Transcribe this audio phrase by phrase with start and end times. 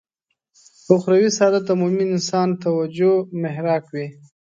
[0.95, 4.07] اخروي سعادت د مومن انسان توجه محراق وي.